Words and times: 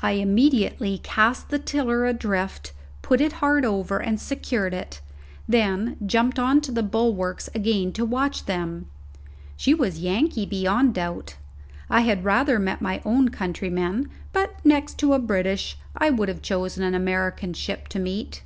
I 0.00 0.12
immediately 0.12 0.98
cast 0.98 1.48
the 1.48 1.58
tiller 1.58 2.06
adrift, 2.06 2.70
put 3.02 3.20
it 3.20 3.32
hard 3.42 3.64
over, 3.64 3.98
and 3.98 4.20
secured 4.20 4.72
it, 4.72 5.00
then 5.48 5.96
jumped 6.06 6.38
on 6.38 6.60
to 6.60 6.70
the 6.70 6.84
bulwarks 6.84 7.50
again 7.52 7.92
to 7.94 8.04
watch 8.04 8.44
them. 8.46 8.86
She 9.56 9.74
was 9.74 9.98
Yankee 9.98 10.46
beyond 10.46 10.94
doubt; 10.94 11.34
I 11.90 12.02
had 12.02 12.22
rather 12.22 12.60
met 12.60 12.80
my 12.80 13.02
own 13.04 13.30
countrymen; 13.30 14.08
but, 14.32 14.64
next 14.64 14.98
to 14.98 15.14
a 15.14 15.18
British, 15.18 15.78
I 15.96 16.10
would 16.10 16.28
have 16.28 16.40
chosen 16.40 16.84
an 16.84 16.94
American 16.94 17.54
ship 17.54 17.88
to 17.88 17.98
meet. 17.98 18.42